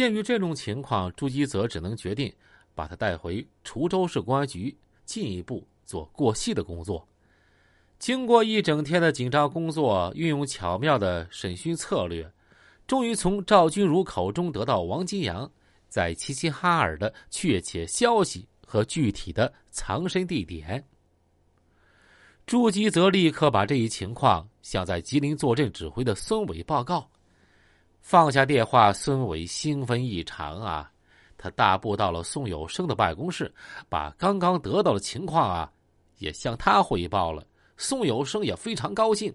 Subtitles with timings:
[0.00, 2.32] 鉴于这种情况，朱基泽只能决定
[2.74, 7.06] 把他带回滁州市公安局，进一步做过细的工作。
[7.98, 12.32] 经过一整天的紧张工作，运用巧妙的审讯策略，
[12.86, 15.52] 终于从赵君如口中得到王金阳
[15.90, 20.82] 在齐齐哈尔的确切消息和具体的藏身地点。
[22.46, 27.10] 朱基泽立刻把这一情况向在吉林坐镇指挥的孙伟报告。
[28.00, 30.90] 放下电话，孙伟兴奋异常啊！
[31.38, 33.52] 他大步到了宋有生的办公室，
[33.88, 35.72] 把刚刚得到的情况啊，
[36.18, 37.46] 也向他汇报了。
[37.76, 39.34] 宋有生也非常高兴。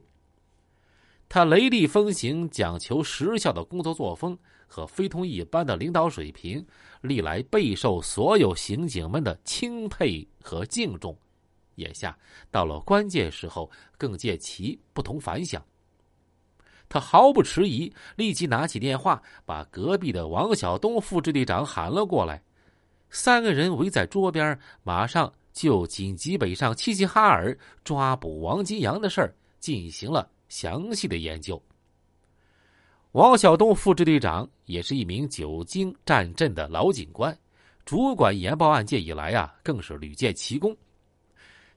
[1.28, 4.38] 他雷厉风行、讲求实效的工作作风
[4.68, 6.64] 和非同一般的领导水平，
[7.02, 11.18] 历来备受所有刑警们的钦佩和敬重。
[11.76, 12.16] 眼下
[12.52, 15.64] 到了关键时候，更见其不同凡响。
[16.88, 22.42] 他毫不迟疑，立即拿起电话，把隔壁的王晓东副支队长喊了过来。
[23.10, 31.62] 三个人围在桌边，马上就紧急北上齐齐哈尔抓捕王金阳的事儿进行了详细的研究。
[33.14, 37.38] 王晓东副支队长也是一名久经战阵的老警官，
[37.86, 40.76] 主管研报案件以来啊，更是屡建奇功。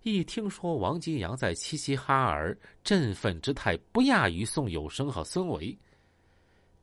[0.02, 5.76] 一听说王金阳在齐齐哈尔，振奋之态不亚于宋有生和孙维。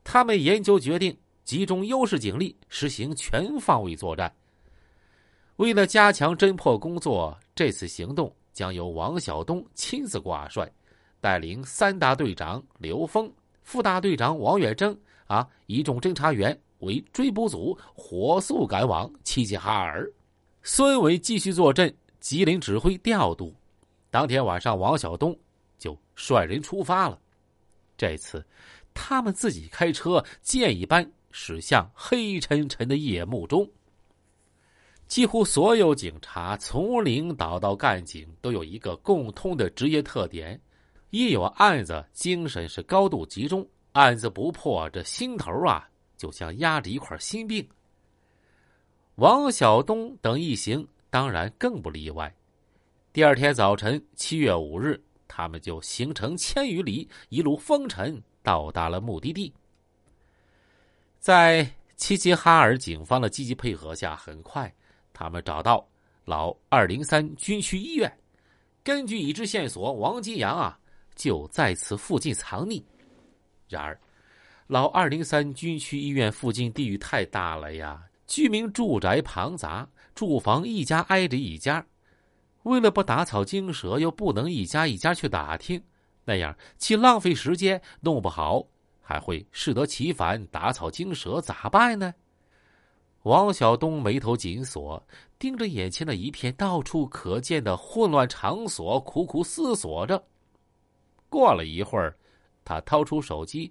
[0.04, 4.32] 他们研究决定集中优势警力，实行全方位作战。
[5.56, 10.70] 为了加强侦破工作，这次行动将由王晓东亲自挂帅，
[11.18, 20.06] 带领三大队长刘峰、副大队长王远征啊一众侦查员为追捕组，火速赶往齐齐哈尔。
[20.62, 21.92] 孙伟继续坐镇。
[22.26, 23.54] 吉林指挥调度，
[24.10, 25.38] 当天晚上，王晓东
[25.78, 27.16] 就率人出发了。
[27.96, 28.44] 这次，
[28.92, 33.70] 他们自己开车，箭一般驶向黑沉沉的夜幕中。
[35.06, 40.60] 几乎所有警察，从领导到干警，都有一个共通的职业特点：
[41.10, 47.64] 一有案子，精神是高度集中；案子不破，这心头啊，就像压着一块心病。
[49.14, 50.84] 王晓东等一行。
[51.16, 52.30] 当然更不例外。
[53.10, 59.50] 第二天早晨，七月五日，他们就行程千余里，一路风尘，到达了目的地。
[61.18, 61.66] 在
[61.96, 64.70] 齐齐哈尔警方的积极配合下，很快
[65.14, 65.88] 他们找到
[66.26, 68.14] 老二零三军区医院。
[68.84, 70.78] 根据已知线索，王金阳啊
[71.14, 72.84] 就在此附近藏匿。
[73.70, 73.98] 然而，
[74.66, 79.88] 老二零三军区医院附近地域太大了呀，居民住宅庞杂。
[80.14, 81.86] 住房一家挨着一家，
[82.62, 85.84] 为了不打草惊蛇，又不能一家一家去打听，
[86.24, 88.66] 那样既浪费时间，弄不好
[89.02, 92.14] 还会适得其反，打草惊蛇，咋办呢？
[93.24, 95.06] 王晓东眉头紧锁，
[95.38, 100.24] 盯着眼前的一片到处可见的混乱场所，苦苦思索着。
[101.28, 102.16] 过了一会儿，
[102.64, 103.70] 他掏出手机，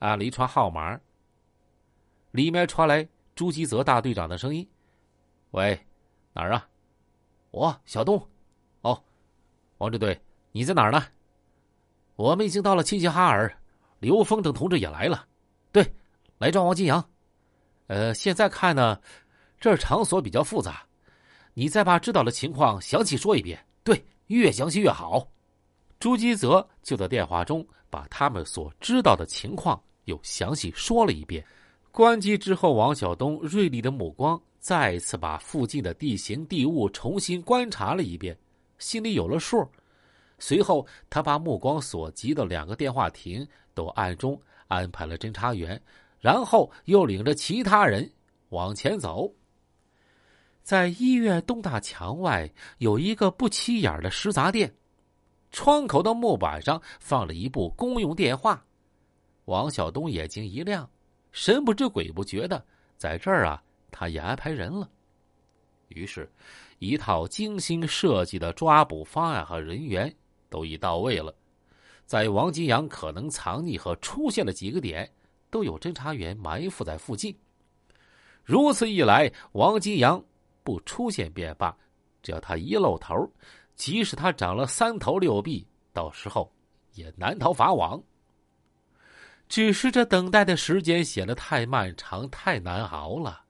[0.00, 0.98] 按了一串号码，
[2.32, 3.06] 里面传来
[3.36, 4.66] 朱基泽大队长的声音。
[5.50, 5.78] 喂，
[6.32, 6.66] 哪儿啊？
[7.50, 8.18] 我小东。
[8.80, 9.00] 哦，
[9.76, 10.18] 王支队，
[10.52, 11.04] 你在哪儿呢？
[12.16, 13.54] 我们已经到了齐齐哈尔，
[13.98, 15.28] 刘峰等同志也来了。
[15.70, 15.86] 对，
[16.38, 17.06] 来抓王金阳。
[17.88, 18.98] 呃，现在看呢，
[19.60, 20.82] 这场所比较复杂，
[21.52, 23.62] 你再把知道的情况详细说一遍。
[23.84, 25.30] 对，越详细越好。
[26.00, 31.44] 朱基泽就在电话中把他们所知道的情况又详细说了一遍。
[31.96, 34.38] 关机之后，王晓东锐利的目光。
[34.58, 38.36] 再次把附近的地形地物重新观察了一遍，
[38.76, 39.66] 心里有了数。
[40.38, 45.80] 随后，他把目光所及的两个电话亭都暗中安排了侦查员，
[46.20, 48.12] 然后又领着其他人
[48.50, 49.32] 往前走。
[50.62, 54.70] 在医院东大墙外有一个不起眼的食杂店，
[55.50, 58.62] 窗口的木板上放了一部公用电话。
[59.46, 60.86] 王晓东眼睛一亮，
[61.36, 62.64] 神不知鬼不觉的
[62.96, 63.62] 在这儿啊。
[63.90, 64.90] 他也安排人了，
[65.88, 66.30] 于是，
[66.78, 70.12] 一套精心设计的抓捕方案和人员
[70.48, 71.34] 都已到位了。
[72.06, 75.10] 在王金阳可能藏匿和出现的几个点，
[75.50, 77.34] 都有侦查员埋伏在附近。
[78.42, 80.22] 如此一来，王金阳
[80.62, 81.76] 不出现便罢，
[82.22, 83.30] 只要他一露头，
[83.74, 86.50] 即使他长了三头六臂，到时候
[86.94, 88.02] 也难逃法网。
[89.48, 93.44] 只是这等待的时间显得太漫长，太难熬了。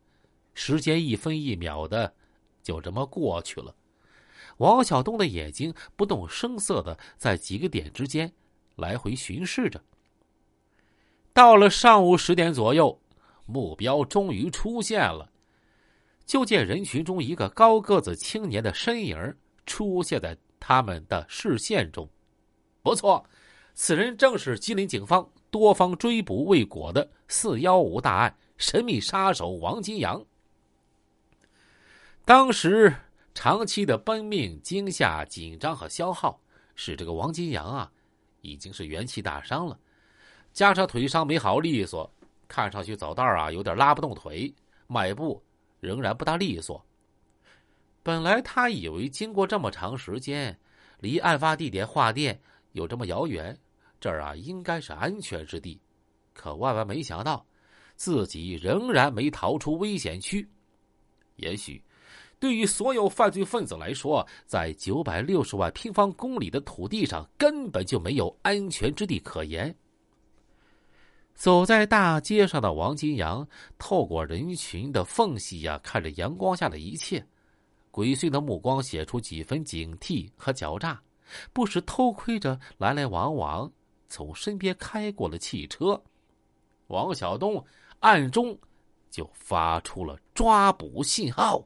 [0.54, 2.14] 时间一分一秒的，
[2.62, 3.74] 就这么过去了。
[4.58, 8.32] 王晓东的眼睛不动声色的在几个点之间
[8.76, 9.82] 来回巡视着。
[11.32, 12.98] 到了上午十点左右，
[13.44, 15.30] 目标终于出现了。
[16.24, 22.08] 就见人群中一个高个子青年的身影出现在他们的视线中。
[22.82, 23.24] 不错，
[23.74, 30.24] 此人正是吉林警方多方追捕未果的“四幺五”大案神秘杀手王金阳。
[32.24, 32.94] 当时
[33.34, 36.40] 长期的奔命、惊吓、紧张和消耗，
[36.74, 37.90] 使这个王金阳啊，
[38.40, 39.78] 已经是元气大伤了，
[40.52, 42.10] 加上腿伤没好利索，
[42.48, 44.54] 看上去走道啊有点拉不动腿，
[44.86, 45.42] 迈步。
[45.78, 46.84] 仍然不大利索。
[48.02, 50.58] 本来他以为经过这么长时间，
[51.00, 52.40] 离案发地点画店
[52.72, 53.56] 有这么遥远，
[54.06, 55.80] 这儿啊应该是安全之地。
[56.32, 57.44] 可万万没想到，
[57.96, 60.48] 自己仍然没逃出危险区。
[61.34, 61.82] 也许，
[62.38, 69.74] 对于所有犯罪分子来说，在九百六十万平方公里的土地上，根本就没有安全之地可言。
[71.34, 73.44] 走在大街上的王金阳，
[73.76, 77.26] 透过人群的缝隙呀，看着阳光下的一切，
[77.90, 81.02] 鬼祟的目光写出几分警惕和狡诈，
[81.52, 83.68] 不时偷窥着来来往往
[84.08, 86.02] 从身边开过了汽车。
[86.88, 87.64] 王晓东
[88.00, 88.58] 暗中
[89.10, 91.64] 就发出了抓捕信号。